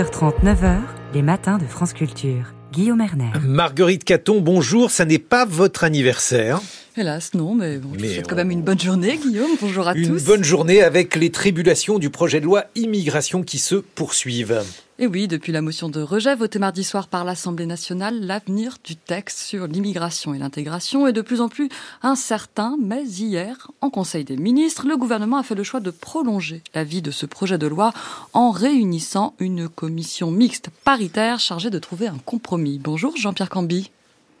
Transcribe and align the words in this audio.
h 0.00 0.04
9h, 0.44 0.76
les 1.12 1.22
matins 1.22 1.58
de 1.58 1.64
France 1.64 1.92
Culture. 1.92 2.54
Guillaume 2.70 3.00
Erner. 3.00 3.32
Marguerite 3.42 4.04
Caton, 4.04 4.40
bonjour. 4.40 4.92
Ça 4.92 5.04
n'est 5.04 5.18
pas 5.18 5.44
votre 5.44 5.82
anniversaire. 5.82 6.60
Hélas, 6.98 7.32
non, 7.34 7.54
mais 7.54 7.78
bon, 7.78 7.90
je 7.96 8.22
quand 8.22 8.34
même 8.34 8.50
une 8.50 8.62
bonne 8.62 8.80
journée, 8.80 9.18
Guillaume. 9.18 9.52
Bonjour 9.60 9.86
à 9.86 9.94
tous. 9.94 10.00
Une 10.00 10.18
bonne 10.18 10.42
journée 10.42 10.82
avec 10.82 11.14
les 11.14 11.30
tribulations 11.30 12.00
du 12.00 12.10
projet 12.10 12.40
de 12.40 12.44
loi 12.44 12.64
immigration 12.74 13.44
qui 13.44 13.60
se 13.60 13.76
poursuivent. 13.76 14.64
Et 14.98 15.06
oui, 15.06 15.28
depuis 15.28 15.52
la 15.52 15.62
motion 15.62 15.88
de 15.88 16.02
rejet 16.02 16.34
votée 16.34 16.58
mardi 16.58 16.82
soir 16.82 17.06
par 17.06 17.24
l'Assemblée 17.24 17.66
nationale, 17.66 18.18
l'avenir 18.20 18.78
du 18.82 18.96
texte 18.96 19.38
sur 19.38 19.68
l'immigration 19.68 20.34
et 20.34 20.40
l'intégration 20.40 21.06
est 21.06 21.12
de 21.12 21.20
plus 21.22 21.40
en 21.40 21.48
plus 21.48 21.68
incertain. 22.02 22.76
Mais 22.82 23.04
hier, 23.04 23.70
en 23.80 23.90
Conseil 23.90 24.24
des 24.24 24.36
ministres, 24.36 24.88
le 24.88 24.96
gouvernement 24.96 25.36
a 25.36 25.44
fait 25.44 25.54
le 25.54 25.62
choix 25.62 25.78
de 25.78 25.92
prolonger 25.92 26.64
la 26.74 26.82
vie 26.82 27.00
de 27.00 27.12
ce 27.12 27.26
projet 27.26 27.58
de 27.58 27.68
loi 27.68 27.92
en 28.32 28.50
réunissant 28.50 29.36
une 29.38 29.68
commission 29.68 30.32
mixte 30.32 30.70
paritaire 30.82 31.38
chargée 31.38 31.70
de 31.70 31.78
trouver 31.78 32.08
un 32.08 32.18
compromis. 32.18 32.80
Bonjour 32.82 33.16
Jean-Pierre 33.16 33.50
Camby. 33.50 33.92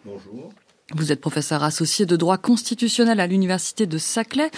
Bonjour. 0.04 0.50
Vous 0.94 1.12
êtes 1.12 1.20
professeur 1.20 1.62
associé 1.62 2.06
de 2.06 2.16
droit 2.16 2.38
constitutionnel 2.38 3.20
à 3.20 3.26
l'université 3.26 3.84
de 3.84 3.98
Saclay. 3.98 4.50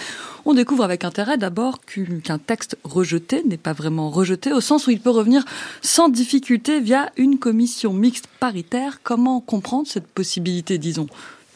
On 0.45 0.53
découvre 0.53 0.85
avec 0.85 1.03
intérêt 1.03 1.37
d'abord 1.37 1.81
qu'un 1.81 2.37
texte 2.37 2.77
rejeté 2.85 3.43
n'est 3.43 3.57
pas 3.57 3.73
vraiment 3.73 4.09
rejeté 4.09 4.53
au 4.53 4.61
sens 4.61 4.87
où 4.87 4.91
il 4.91 5.01
peut 5.01 5.09
revenir 5.09 5.43
sans 5.81 6.07
difficulté 6.07 6.79
via 6.79 7.11
une 7.17 7.37
commission 7.37 7.91
mixte 7.91 8.27
paritaire. 8.39 8.99
Comment 9.03 9.41
comprendre 9.41 9.89
cette 9.89 10.07
possibilité, 10.07 10.77
disons, 10.77 11.07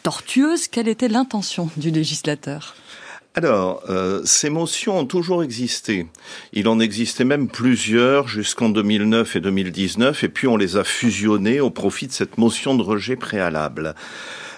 tortueuse? 0.04 0.68
Quelle 0.68 0.90
était 0.90 1.08
l'intention 1.08 1.70
du 1.78 1.90
législateur? 1.90 2.76
Alors, 3.34 3.82
euh, 3.90 4.22
ces 4.26 4.50
motions 4.50 5.00
ont 5.00 5.06
toujours 5.06 5.42
existé. 5.42 6.08
Il 6.52 6.68
en 6.68 6.82
existait 6.82 7.26
même 7.26 7.48
plusieurs 7.48 8.28
jusqu'en 8.28 8.70
2009 8.70 9.38
et 9.38 9.40
2019, 9.42 10.24
et 10.24 10.30
puis 10.30 10.48
on 10.48 10.58
les 10.58 10.76
a 10.76 10.84
fusionnées 10.84 11.62
au 11.62 11.70
profit 11.70 12.08
de 12.08 12.14
cette 12.14 12.38
motion 12.38 12.76
de 12.76 12.82
rejet 12.82 13.16
préalable. 13.18 13.96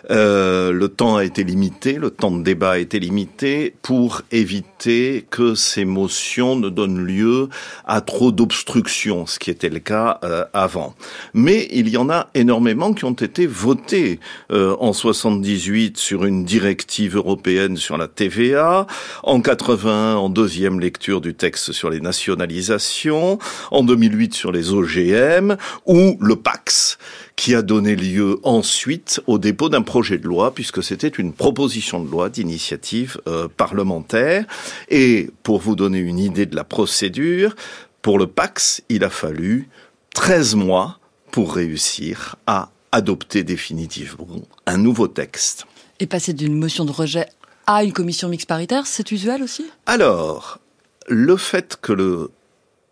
Euh, 0.09 0.72
le 0.72 0.88
temps 0.88 1.17
a 1.17 1.25
été 1.25 1.44
limité, 1.44 1.94
le 1.94 2.09
temps 2.09 2.31
de 2.31 2.41
débat 2.41 2.72
a 2.72 2.77
été 2.77 3.00
limité 3.00 3.75
pour 3.81 4.22
éviter 4.31 5.25
que 5.30 5.55
ces 5.55 5.86
motions 5.86 6.55
ne 6.55 6.69
donnent 6.69 7.03
lieu 7.03 7.49
à 7.86 8.02
trop 8.02 8.31
d'obstruction, 8.31 9.25
ce 9.25 9.39
qui 9.39 9.49
était 9.49 9.69
le 9.69 9.80
cas 9.80 10.19
euh, 10.23 10.45
avant. 10.53 10.95
Mais 11.33 11.67
il 11.72 11.89
y 11.89 11.97
en 11.97 12.09
a 12.09 12.30
énormément 12.33 12.94
qui 12.94 13.05
ont 13.05 13.11
été 13.11 13.47
votées 13.47 14.19
euh, 14.52 14.75
en 14.80 14.94
78 14.94 15.97
sur 15.97 16.25
une 16.25 16.45
directive 16.45 17.16
européenne 17.16 17.75
sur 17.77 17.97
la 17.97 18.08
TVA, 18.08 18.88
en 19.23 19.42
81 19.42 20.16
en 20.16 20.30
deuxième 20.30 20.80
lecture 20.80 21.21
du 21.21 21.33
texte 21.33 21.73
sur 21.73 21.89
les 21.89 21.99
nationalisations, 21.99 23.39
en 23.71 23.83
2008 23.83 24.33
sur 24.33 24.52
les 24.52 24.71
OGM 24.71 25.58
ou 25.86 26.17
le 26.21 26.36
Pax 26.36 26.97
qui 27.36 27.53
a 27.53 27.61
donné 27.61 27.95
lieu 27.95 28.39
ensuite 28.44 29.21
au 29.27 29.38
dépôt 29.38 29.69
d'un 29.69 29.83
projet 29.83 29.96
de 30.01 30.27
loi, 30.27 30.53
puisque 30.53 30.83
c'était 30.83 31.07
une 31.07 31.33
proposition 31.33 32.03
de 32.03 32.09
loi 32.09 32.29
d'initiative 32.29 33.19
euh, 33.27 33.47
parlementaire. 33.47 34.45
Et 34.89 35.29
pour 35.43 35.59
vous 35.59 35.75
donner 35.75 35.99
une 35.99 36.19
idée 36.19 36.45
de 36.45 36.55
la 36.55 36.63
procédure, 36.63 37.55
pour 38.01 38.19
le 38.19 38.27
Pax, 38.27 38.81
il 38.89 39.03
a 39.03 39.09
fallu 39.09 39.69
13 40.13 40.55
mois 40.55 40.99
pour 41.31 41.55
réussir 41.55 42.35
à 42.45 42.69
adopter 42.91 43.43
définitivement 43.43 44.41
un 44.65 44.77
nouveau 44.77 45.07
texte. 45.07 45.65
Et 45.99 46.07
passer 46.07 46.33
d'une 46.33 46.57
motion 46.57 46.85
de 46.85 46.91
rejet 46.91 47.25
à 47.65 47.83
une 47.83 47.91
commission 47.91 48.29
mixte 48.29 48.47
paritaire, 48.47 48.87
c'est 48.87 49.11
usuel 49.11 49.43
aussi? 49.43 49.65
Alors, 49.85 50.59
le 51.07 51.35
fait 51.37 51.77
que 51.81 52.29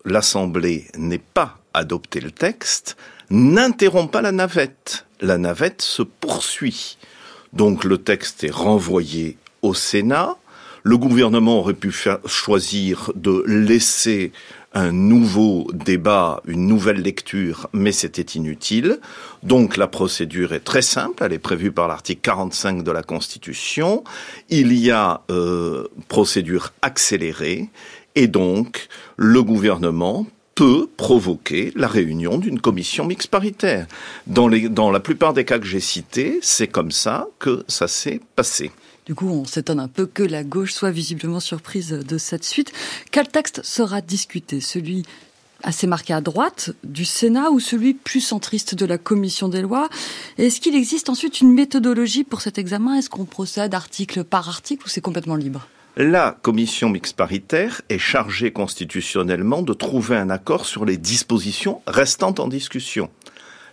l'Assemblée 0.06 0.86
n'ait 0.98 1.18
pas 1.18 1.58
adopté 1.74 2.22
le 2.22 2.32
texte 2.32 2.96
n'interrompt 3.30 4.12
pas 4.12 4.22
la 4.22 4.32
navette. 4.32 5.06
La 5.22 5.38
navette 5.38 5.82
se 5.82 6.04
poursuit. 6.04 6.98
Donc 7.54 7.84
le 7.84 7.98
texte 7.98 8.44
est 8.44 8.52
renvoyé 8.52 9.38
au 9.62 9.74
Sénat. 9.74 10.36
Le 10.84 10.98
gouvernement 10.98 11.60
aurait 11.60 11.74
pu 11.74 11.92
choisir 12.26 13.12
de 13.16 13.44
laisser 13.48 14.32
un 14.74 14.92
nouveau 14.92 15.68
débat, 15.74 16.42
une 16.46 16.68
nouvelle 16.68 17.02
lecture, 17.02 17.70
mais 17.72 17.94
c'était 17.94 18.38
inutile. 18.38 19.00
Donc 19.42 19.78
la 19.78 19.88
procédure 19.88 20.54
est 20.54 20.60
très 20.60 20.82
simple, 20.82 21.24
elle 21.24 21.32
est 21.32 21.40
prévue 21.40 21.72
par 21.72 21.88
l'article 21.88 22.20
45 22.22 22.84
de 22.84 22.92
la 22.92 23.02
Constitution. 23.02 24.04
Il 24.50 24.74
y 24.74 24.92
a 24.92 25.22
euh, 25.32 25.88
procédure 26.10 26.74
accélérée 26.82 27.70
et 28.16 28.28
donc 28.28 28.88
le 29.18 29.44
gouvernement 29.44 30.26
peut 30.56 30.88
provoquer 30.96 31.74
la 31.76 31.88
réunion 31.88 32.38
d'une 32.38 32.62
commission 32.62 33.06
mixte 33.06 33.28
paritaire. 33.28 33.88
Dans, 34.26 34.50
dans 34.50 34.90
la 34.90 35.02
plupart 35.02 35.34
des 35.34 35.44
cas 35.44 35.60
que 35.60 35.66
j'ai 35.66 35.82
cités, 35.82 36.40
c'est 36.42 36.68
comme 36.68 36.92
ça 36.92 37.28
que 37.40 37.66
ça 37.68 37.90
s'est 37.90 38.22
passé. 38.38 38.72
Du 39.06 39.14
coup, 39.14 39.28
on 39.28 39.46
s'étonne 39.46 39.80
un 39.80 39.90
peu 39.90 40.06
que 40.06 40.24
la 40.24 40.44
gauche 40.44 40.74
soit 40.74 40.92
visiblement 40.92 41.42
surprise 41.42 41.90
de 41.90 42.18
cette 42.18 42.46
suite. 42.46 42.72
Quel 43.12 43.28
texte 43.28 43.64
sera 43.64 44.02
discuté? 44.02 44.62
Celui 44.62 45.04
assez 45.62 45.88
marqué 45.88 46.14
à 46.14 46.22
droite 46.22 46.72
du 46.84 47.06
Sénat 47.06 47.52
ou 47.52 47.60
celui 47.60 47.94
plus 47.94 48.22
centriste 48.22 48.76
de 48.76 48.86
la 48.86 48.98
Commission 48.98 49.50
des 49.50 49.62
lois? 49.62 49.90
Est-ce 50.38 50.62
qu'il 50.62 50.76
existe 50.76 51.10
ensuite 51.10 51.42
une 51.42 51.54
méthodologie 51.54 52.24
pour 52.24 52.42
cet 52.42 52.58
examen? 52.58 52.96
Est-ce 52.96 53.10
qu'on 53.10 53.26
procède 53.26 53.74
article 53.74 54.24
par 54.24 54.48
article 54.48 54.86
ou 54.86 54.90
c'est 54.90 55.02
complètement 55.02 55.36
libre? 55.36 55.68
La 55.98 56.38
commission 56.42 56.90
mixte 56.90 57.16
paritaire 57.16 57.82
est 57.90 58.00
chargée 58.00 58.52
constitutionnellement 58.52 59.62
de 59.62 59.74
trouver 59.74 60.18
un 60.18 60.30
accord 60.30 60.66
sur 60.66 60.84
les 60.84 60.98
dispositions 60.98 61.82
restant 61.88 62.36
en 62.40 62.48
discussion. 62.48 63.10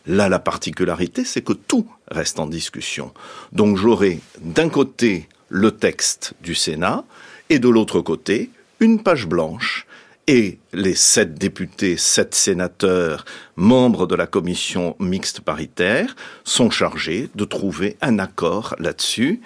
Là, 0.06 0.28
la 0.28 0.38
particularité, 0.38 1.25
c'est 1.25 1.43
que 1.43 1.53
tout 1.53 1.87
reste 2.09 2.38
en 2.38 2.47
discussion. 2.47 3.12
Donc 3.53 3.77
j'aurai 3.77 4.21
d'un 4.41 4.69
côté 4.69 5.28
le 5.49 5.72
texte 5.72 6.34
du 6.43 6.55
Sénat 6.55 7.05
et 7.50 7.59
de 7.59 7.69
l'autre 7.69 8.00
côté 8.00 8.50
une 8.78 9.03
page 9.03 9.27
blanche 9.27 9.87
et 10.28 10.59
les 10.72 10.94
sept 10.94 11.34
députés, 11.34 11.97
sept 11.97 12.34
sénateurs, 12.34 13.25
membres 13.56 14.06
de 14.06 14.15
la 14.15 14.28
commission 14.28 14.94
mixte 15.00 15.41
paritaire, 15.41 16.15
sont 16.44 16.71
chargés 16.71 17.28
de 17.34 17.44
trouver 17.44 17.97
un 18.00 18.21
accord 18.21 18.77
là-dessus 18.78 19.41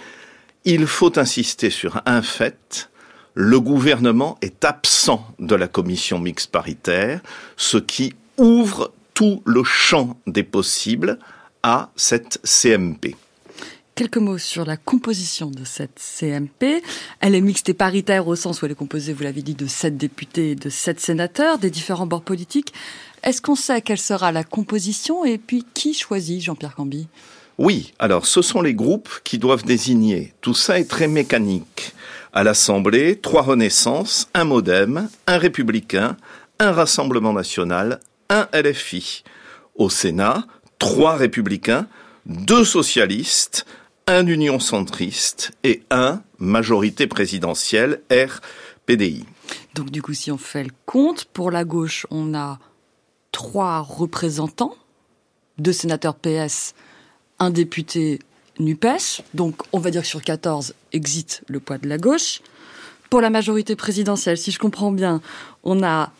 il 0.66 0.87
faut 0.87 1.16
insister 1.19 1.71
sur 1.71 2.03
un 2.04 2.21
fait. 2.21 2.91
Le 3.34 3.60
gouvernement 3.60 4.37
est 4.43 4.65
absent 4.65 5.25
de 5.38 5.54
la 5.54 5.69
commission 5.69 6.19
mixte 6.19 6.50
paritaire, 6.50 7.21
ce 7.56 7.78
qui 7.78 8.15
ouvre 8.37 8.93
tout 9.15 9.43
le 9.47 9.62
champ 9.62 10.19
des 10.26 10.43
possibles 10.43 11.19
à 11.62 11.91
cette 11.97 12.41
CMP. 12.44 13.15
Quelques 13.94 14.19
mots 14.19 14.38
sur 14.38 14.66
la 14.66 14.76
composition 14.76 15.50
de 15.50 15.65
cette 15.65 15.99
CMP. 15.99 16.82
Elle 17.21 17.34
est 17.34 17.41
mixte 17.41 17.69
et 17.69 17.75
paritaire 17.75 18.26
au 18.28 18.37
sens 18.37 18.60
où 18.60 18.66
elle 18.66 18.72
est 18.72 18.75
composée, 18.75 19.15
vous 19.15 19.22
l'avez 19.22 19.43
dit, 19.43 19.55
de 19.55 19.66
sept 19.66 19.97
députés 19.97 20.50
et 20.50 20.55
de 20.55 20.69
sept 20.69 21.00
sénateurs 21.00 21.59
des 21.59 21.71
différents 21.71 22.06
bords 22.06 22.22
politiques. 22.22 22.75
Est-ce 23.22 23.41
qu'on 23.41 23.55
sait 23.55 23.81
quelle 23.81 23.99
sera 23.99 24.32
la 24.32 24.44
composition 24.44 25.25
et 25.25 25.38
puis 25.38 25.65
qui 25.75 25.94
choisit 25.94 26.43
Jean-Pierre 26.43 26.75
Camby 26.75 27.06
oui, 27.59 27.94
alors 27.99 28.27
ce 28.27 28.43
sont 28.43 28.61
les 28.61 28.75
groupes 28.75 29.09
qui 29.25 29.39
doivent 29.39 29.65
désigner. 29.65 30.34
Tout 30.41 30.55
ça 30.55 30.78
est 30.78 30.91
très 30.91 31.09
mécanique. 31.09 31.94
À 32.33 32.44
l'Assemblée, 32.44 33.19
trois 33.19 33.43
renaissances, 33.43 34.28
un 34.34 34.44
modem, 34.44 35.09
un 35.27 35.39
républicain, 35.39 36.17
un 36.59 36.72
Rassemblement 36.72 37.33
national, 37.33 38.00
un 38.28 38.47
LFI. 38.53 39.25
Au 39.75 39.89
Sénat, 39.89 40.47
trois 40.78 41.17
républicains, 41.17 41.87
deux 42.27 42.65
socialistes, 42.65 43.65
un 44.06 44.27
union 44.27 44.61
centriste 44.61 45.53
et 45.65 45.83
un 45.91 46.23
majorité 46.38 47.06
présidentielle 47.06 48.03
RPDI. 48.11 49.25
Donc 49.75 49.91
du 49.91 50.03
coup, 50.03 50.12
si 50.12 50.31
on 50.31 50.38
fait 50.38 50.65
le 50.65 50.73
compte, 50.84 51.25
pour 51.25 51.50
la 51.50 51.65
gauche, 51.65 52.06
on 52.11 52.34
a 52.34 52.59
trois 53.33 53.81
représentants, 53.81 54.76
deux 55.59 55.73
sénateurs 55.73 56.17
PS, 56.17 56.75
un 57.38 57.50
député 57.50 58.19
NUPES, 58.59 59.23
donc 59.35 59.62
on 59.73 59.79
va 59.79 59.91
dire 59.91 60.03
que 60.03 60.09
sur 60.09 60.23
14, 60.23 60.75
exit 60.93 61.43
le 61.49 61.61
poids 61.61 61.79
de 61.79 61.88
la 61.88 61.99
gauche. 61.99 62.41
Pour 63.11 63.21
la 63.21 63.31
majorité 63.31 63.77
présidentielle, 63.77 64.38
si 64.38 64.50
je 64.50 64.59
comprends 64.59 64.91
bien, 64.91 65.21
on 65.62 65.83
a 65.83 66.12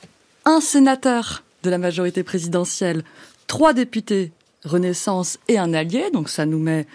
un 0.45 0.61
sénateur 0.61 1.43
de 1.63 1.71
la 1.71 1.79
majorité 1.79 2.23
présidentielle, 2.23 3.03
trois 3.47 3.73
députés 3.73 4.33
Renaissance 4.65 5.39
et 5.49 5.59
un 5.59 5.73
allié, 5.75 6.11
donc 6.13 6.29
ça 6.29 6.45
nous 6.45 6.59
met 6.59 6.87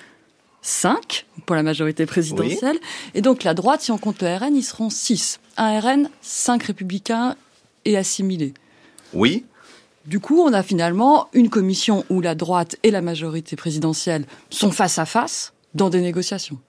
5 0.61 1.25
pour 1.45 1.55
la 1.55 1.63
majorité 1.63 2.05
présidentielle. 2.05 2.77
Et 3.13 3.21
donc 3.21 3.43
la 3.43 3.53
droite, 3.53 3.81
si 3.81 3.91
on 3.91 3.97
compte 3.97 4.21
le 4.21 4.35
RN, 4.35 4.55
ils 4.55 4.63
seront 4.63 4.89
6. 4.89 5.39
Un 5.57 5.79
RN, 5.79 6.09
5 6.21 6.63
républicains 6.63 7.35
et 7.85 7.97
assimilés. 7.97 8.53
Oui, 9.13 9.45
du 10.05 10.19
coup, 10.19 10.41
on 10.41 10.53
a 10.53 10.63
finalement 10.63 11.29
une 11.33 11.49
commission 11.49 12.05
où 12.09 12.21
la 12.21 12.35
droite 12.35 12.75
et 12.83 12.91
la 12.91 13.01
majorité 13.01 13.55
présidentielle 13.55 14.25
sont 14.49 14.71
face 14.71 14.97
à 14.97 15.05
face 15.05 15.53
dans 15.73 15.89
des 15.89 16.01
négociations. 16.01 16.59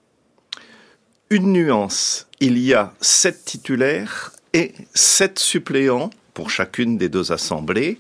Une 1.31 1.53
nuance, 1.53 2.27
il 2.41 2.59
y 2.59 2.75
a 2.75 2.93
sept 3.01 3.45
titulaires 3.45 4.33
et 4.53 4.75
sept 4.95 5.39
suppléants 5.39 6.11
pour 6.35 6.51
chacune 6.51 6.99
des 6.99 7.09
deux 7.09 7.33
assemblées. 7.33 7.99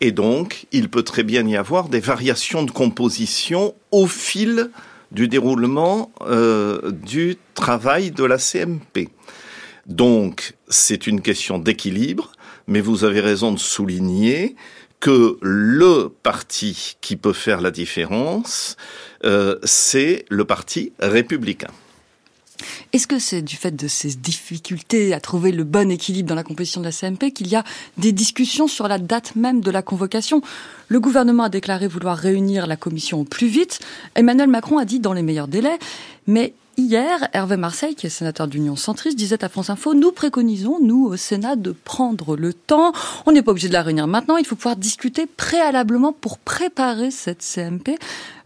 Et 0.00 0.12
donc, 0.12 0.66
il 0.70 0.88
peut 0.88 1.02
très 1.02 1.24
bien 1.24 1.46
y 1.46 1.56
avoir 1.56 1.88
des 1.88 1.98
variations 1.98 2.62
de 2.62 2.70
composition 2.70 3.74
au 3.90 4.06
fil 4.06 4.70
du 5.10 5.26
déroulement 5.26 6.12
euh, 6.20 6.92
du 6.92 7.36
travail 7.54 8.12
de 8.12 8.22
la 8.22 8.38
CMP. 8.38 9.08
Donc, 9.86 10.54
c'est 10.68 11.06
une 11.06 11.20
question 11.20 11.58
d'équilibre, 11.58 12.32
mais 12.68 12.80
vous 12.80 13.02
avez 13.02 13.20
raison 13.20 13.50
de 13.50 13.58
souligner 13.58 14.54
que 15.00 15.38
le 15.42 16.12
parti 16.22 16.96
qui 17.00 17.16
peut 17.16 17.32
faire 17.32 17.60
la 17.60 17.70
différence, 17.70 18.76
euh, 19.24 19.58
c'est 19.64 20.24
le 20.28 20.44
parti 20.44 20.92
républicain. 21.00 21.70
Est-ce 22.92 23.06
que 23.06 23.18
c'est 23.18 23.42
du 23.42 23.56
fait 23.56 23.74
de 23.74 23.86
ces 23.86 24.14
difficultés 24.16 25.14
à 25.14 25.20
trouver 25.20 25.52
le 25.52 25.62
bon 25.62 25.90
équilibre 25.90 26.28
dans 26.28 26.34
la 26.34 26.42
composition 26.42 26.80
de 26.80 26.86
la 26.86 26.92
CMP 26.92 27.32
qu'il 27.32 27.46
y 27.46 27.54
a 27.54 27.62
des 27.98 28.12
discussions 28.12 28.66
sur 28.66 28.88
la 28.88 28.98
date 28.98 29.36
même 29.36 29.60
de 29.60 29.70
la 29.70 29.82
convocation? 29.82 30.42
Le 30.88 30.98
gouvernement 30.98 31.44
a 31.44 31.48
déclaré 31.48 31.86
vouloir 31.86 32.16
réunir 32.16 32.66
la 32.66 32.76
commission 32.76 33.20
au 33.20 33.24
plus 33.24 33.46
vite. 33.46 33.78
Emmanuel 34.16 34.48
Macron 34.48 34.78
a 34.78 34.84
dit 34.84 34.98
dans 34.98 35.12
les 35.12 35.22
meilleurs 35.22 35.48
délais. 35.48 35.78
Mais 36.26 36.54
Hier, 36.78 37.28
Hervé 37.32 37.56
Marseille, 37.56 37.96
qui 37.96 38.06
est 38.06 38.08
sénateur 38.08 38.46
d'Union 38.46 38.76
centriste, 38.76 39.18
disait 39.18 39.42
à 39.42 39.48
France 39.48 39.68
Info, 39.68 39.94
nous 39.94 40.12
préconisons, 40.12 40.78
nous, 40.80 41.06
au 41.06 41.16
Sénat, 41.16 41.56
de 41.56 41.72
prendre 41.72 42.36
le 42.36 42.52
temps. 42.52 42.92
On 43.26 43.32
n'est 43.32 43.42
pas 43.42 43.50
obligé 43.50 43.66
de 43.66 43.72
la 43.72 43.82
réunir 43.82 44.06
maintenant, 44.06 44.36
il 44.36 44.46
faut 44.46 44.54
pouvoir 44.54 44.76
discuter 44.76 45.26
préalablement 45.26 46.12
pour 46.12 46.38
préparer 46.38 47.10
cette 47.10 47.42
CMP. 47.42 47.98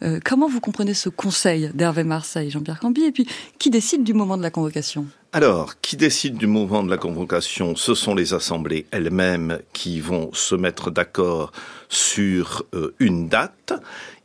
Euh, 0.02 0.18
comment 0.24 0.48
vous 0.48 0.60
comprenez 0.60 0.94
ce 0.94 1.10
conseil 1.10 1.72
d'Hervé 1.74 2.04
Marseille, 2.04 2.48
Jean-Pierre 2.48 2.80
Camby, 2.80 3.02
et 3.02 3.12
puis 3.12 3.28
qui 3.58 3.68
décide 3.68 4.02
du 4.02 4.14
moment 4.14 4.38
de 4.38 4.42
la 4.42 4.50
convocation? 4.50 5.04
Alors, 5.34 5.78
qui 5.82 5.98
décide 5.98 6.38
du 6.38 6.46
moment 6.46 6.82
de 6.82 6.88
la 6.88 6.96
convocation? 6.96 7.76
Ce 7.76 7.94
sont 7.94 8.14
les 8.14 8.32
assemblées 8.32 8.86
elles-mêmes 8.92 9.58
qui 9.74 10.00
vont 10.00 10.30
se 10.32 10.54
mettre 10.54 10.90
d'accord 10.90 11.52
sur 11.90 12.64
euh, 12.72 12.94
une 12.98 13.28
date. 13.28 13.74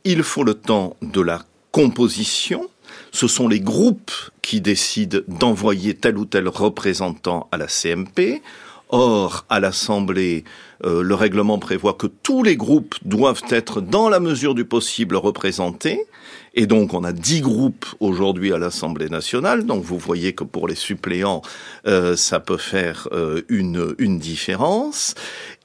Il 0.04 0.22
faut 0.22 0.44
le 0.44 0.54
temps 0.54 0.96
de 1.02 1.20
la 1.20 1.42
composition, 1.72 2.68
ce 3.12 3.28
sont 3.28 3.48
les 3.48 3.60
groupes 3.60 4.12
qui 4.42 4.60
décident 4.60 5.18
d'envoyer 5.28 5.94
tel 5.94 6.18
ou 6.18 6.24
tel 6.24 6.48
représentant 6.48 7.48
à 7.52 7.56
la 7.56 7.66
CMP. 7.66 8.42
Or, 8.90 9.44
à 9.50 9.60
l'Assemblée, 9.60 10.44
euh, 10.84 11.02
le 11.02 11.14
règlement 11.14 11.58
prévoit 11.58 11.92
que 11.92 12.06
tous 12.06 12.42
les 12.42 12.56
groupes 12.56 12.94
doivent 13.04 13.42
être, 13.50 13.82
dans 13.82 14.08
la 14.08 14.18
mesure 14.18 14.54
du 14.54 14.64
possible, 14.64 15.16
représentés. 15.16 16.06
Et 16.54 16.66
donc, 16.66 16.94
on 16.94 17.04
a 17.04 17.12
dix 17.12 17.42
groupes 17.42 17.84
aujourd'hui 18.00 18.52
à 18.52 18.58
l'Assemblée 18.58 19.10
nationale. 19.10 19.66
Donc, 19.66 19.84
vous 19.84 19.98
voyez 19.98 20.32
que 20.32 20.44
pour 20.44 20.66
les 20.68 20.74
suppléants, 20.74 21.42
euh, 21.86 22.16
ça 22.16 22.40
peut 22.40 22.56
faire 22.56 23.08
euh, 23.12 23.42
une, 23.50 23.94
une 23.98 24.18
différence. 24.18 25.14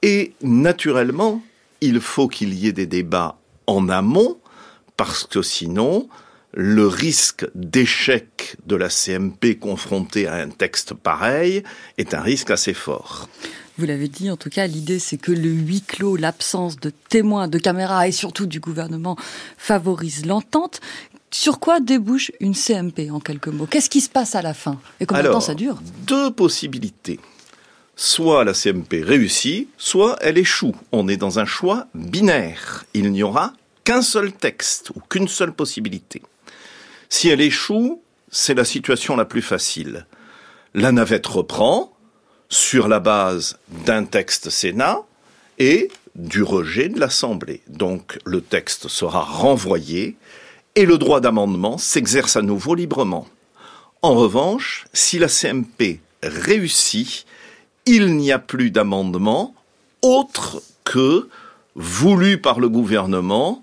Et 0.02 0.34
naturellement, 0.42 1.42
il 1.80 2.00
faut 2.00 2.28
qu'il 2.28 2.52
y 2.52 2.68
ait 2.68 2.72
des 2.72 2.86
débats 2.86 3.36
en 3.66 3.88
amont, 3.88 4.36
parce 4.98 5.24
que 5.24 5.40
sinon, 5.40 6.08
le 6.56 6.86
risque 6.86 7.46
d'échec 7.54 8.56
de 8.66 8.76
la 8.76 8.88
CMP 8.88 9.58
confrontée 9.58 10.28
à 10.28 10.34
un 10.34 10.48
texte 10.48 10.94
pareil 10.94 11.64
est 11.98 12.14
un 12.14 12.20
risque 12.20 12.50
assez 12.50 12.74
fort. 12.74 13.28
Vous 13.76 13.86
l'avez 13.86 14.06
dit, 14.06 14.30
en 14.30 14.36
tout 14.36 14.50
cas, 14.50 14.68
l'idée 14.68 15.00
c'est 15.00 15.16
que 15.16 15.32
le 15.32 15.48
huis 15.48 15.82
clos, 15.82 16.16
l'absence 16.16 16.78
de 16.78 16.92
témoins, 17.08 17.48
de 17.48 17.58
caméras 17.58 18.06
et 18.06 18.12
surtout 18.12 18.46
du 18.46 18.60
gouvernement 18.60 19.16
favorise 19.58 20.26
l'entente. 20.26 20.80
Sur 21.32 21.58
quoi 21.58 21.80
débouche 21.80 22.30
une 22.38 22.54
CMP 22.54 23.10
en 23.10 23.18
quelques 23.18 23.48
mots? 23.48 23.66
Qu'est-ce 23.66 23.90
qui 23.90 24.00
se 24.00 24.08
passe 24.08 24.36
à 24.36 24.42
la 24.42 24.54
fin? 24.54 24.78
Et 25.00 25.06
combien 25.06 25.24
de 25.24 25.28
temps 25.28 25.40
ça 25.40 25.54
dure? 25.54 25.80
Deux 26.06 26.30
possibilités. 26.30 27.18
Soit 27.96 28.44
la 28.44 28.54
CMP 28.54 29.02
réussit, 29.02 29.68
soit 29.76 30.16
elle 30.20 30.38
échoue. 30.38 30.76
On 30.92 31.08
est 31.08 31.16
dans 31.16 31.40
un 31.40 31.44
choix 31.44 31.88
binaire. 31.94 32.84
Il 32.94 33.10
n'y 33.10 33.24
aura 33.24 33.52
qu'un 33.82 34.02
seul 34.02 34.32
texte 34.32 34.90
ou 34.90 35.00
qu'une 35.08 35.26
seule 35.26 35.52
possibilité. 35.52 36.22
Si 37.16 37.28
elle 37.28 37.42
échoue, 37.42 38.02
c'est 38.32 38.54
la 38.54 38.64
situation 38.64 39.14
la 39.14 39.24
plus 39.24 39.40
facile. 39.40 40.04
La 40.74 40.90
navette 40.90 41.28
reprend 41.28 41.92
sur 42.48 42.88
la 42.88 42.98
base 42.98 43.56
d'un 43.86 44.04
texte 44.04 44.50
Sénat 44.50 44.98
et 45.60 45.92
du 46.16 46.42
rejet 46.42 46.88
de 46.88 46.98
l'Assemblée. 46.98 47.62
Donc 47.68 48.18
le 48.24 48.40
texte 48.40 48.88
sera 48.88 49.20
renvoyé 49.20 50.16
et 50.74 50.86
le 50.86 50.98
droit 50.98 51.20
d'amendement 51.20 51.78
s'exerce 51.78 52.34
à 52.34 52.42
nouveau 52.42 52.74
librement. 52.74 53.28
En 54.02 54.14
revanche, 54.14 54.84
si 54.92 55.20
la 55.20 55.28
CMP 55.28 56.00
réussit, 56.20 57.26
il 57.86 58.16
n'y 58.16 58.32
a 58.32 58.40
plus 58.40 58.72
d'amendement 58.72 59.54
autre 60.02 60.60
que 60.82 61.28
voulu 61.76 62.40
par 62.40 62.58
le 62.58 62.68
gouvernement 62.68 63.62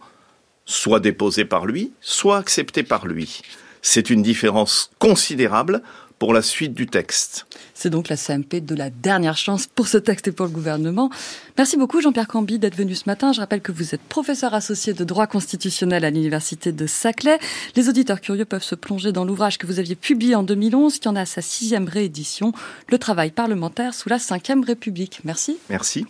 soit 0.72 1.00
déposé 1.00 1.46
par 1.46 1.66
lui, 1.66 1.92
soit 2.02 2.38
accepté 2.38 2.84
par 2.84 3.06
lui. 3.06 3.42
C'est 3.82 4.10
une 4.10 4.22
différence 4.22 4.92
considérable 5.00 5.82
pour 6.22 6.34
la 6.34 6.44
suite 6.44 6.76
du 6.76 6.86
texte. 6.86 7.48
C'est 7.74 7.90
donc 7.90 8.08
la 8.08 8.16
CMP 8.16 8.64
de 8.64 8.76
la 8.76 8.92
dernière 8.92 9.36
chance 9.36 9.66
pour 9.66 9.88
ce 9.88 9.98
texte 9.98 10.28
et 10.28 10.32
pour 10.32 10.46
le 10.46 10.52
gouvernement. 10.52 11.10
Merci 11.58 11.78
beaucoup 11.78 12.00
Jean-Pierre 12.00 12.28
Camby 12.28 12.60
d'être 12.60 12.76
venu 12.76 12.94
ce 12.94 13.06
matin. 13.08 13.34
Je 13.34 13.40
rappelle 13.40 13.62
que 13.62 13.72
vous 13.72 13.96
êtes 13.96 14.02
professeur 14.02 14.54
associé 14.54 14.94
de 14.94 15.04
droit 15.04 15.26
constitutionnel 15.26 16.06
à 16.06 16.12
l'université 16.12 16.72
de 16.72 16.86
Saclay. 16.86 17.40
Les 17.76 17.90
auditeurs 17.90 18.22
curieux 18.22 18.46
peuvent 18.46 18.64
se 18.64 18.76
plonger 18.76 19.12
dans 19.12 19.26
l'ouvrage 19.26 19.58
que 19.58 19.66
vous 19.66 19.80
aviez 19.80 19.96
publié 19.96 20.36
en 20.36 20.44
2011 20.44 21.00
qui 21.00 21.08
en 21.08 21.16
a 21.16 21.26
sa 21.26 21.42
sixième 21.42 21.88
réédition, 21.88 22.54
Le 22.88 23.00
travail 23.00 23.32
parlementaire 23.32 23.96
sous 23.96 24.08
la 24.08 24.18
Ve 24.18 24.64
République. 24.64 25.22
Merci. 25.24 25.58
Merci. 25.72 26.06